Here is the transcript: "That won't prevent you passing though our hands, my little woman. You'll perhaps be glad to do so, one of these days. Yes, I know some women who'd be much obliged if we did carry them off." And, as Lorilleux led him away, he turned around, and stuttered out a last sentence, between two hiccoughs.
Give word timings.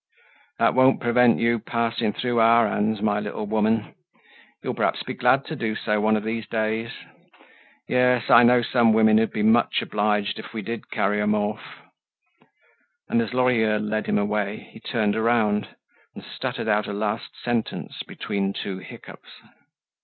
"That 0.57 0.73
won't 0.73 0.99
prevent 0.99 1.37
you 1.37 1.59
passing 1.59 2.15
though 2.23 2.39
our 2.39 2.67
hands, 2.67 3.03
my 3.03 3.19
little 3.19 3.45
woman. 3.45 3.93
You'll 4.63 4.73
perhaps 4.73 5.03
be 5.03 5.13
glad 5.13 5.45
to 5.45 5.55
do 5.55 5.75
so, 5.75 6.01
one 6.01 6.17
of 6.17 6.23
these 6.23 6.47
days. 6.47 6.89
Yes, 7.87 8.27
I 8.31 8.41
know 8.41 8.63
some 8.63 8.93
women 8.93 9.19
who'd 9.19 9.31
be 9.31 9.43
much 9.43 9.79
obliged 9.83 10.39
if 10.39 10.53
we 10.55 10.63
did 10.63 10.89
carry 10.89 11.19
them 11.19 11.35
off." 11.35 11.83
And, 13.09 13.21
as 13.21 13.31
Lorilleux 13.31 13.77
led 13.77 14.07
him 14.07 14.17
away, 14.17 14.69
he 14.71 14.79
turned 14.79 15.15
around, 15.15 15.67
and 16.15 16.23
stuttered 16.23 16.67
out 16.67 16.87
a 16.87 16.93
last 16.93 17.39
sentence, 17.39 18.01
between 18.01 18.53
two 18.53 18.79
hiccoughs. 18.79 19.43